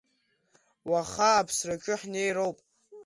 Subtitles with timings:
[0.89, 2.57] Уаха аԥсраҿы ҳнеироуп.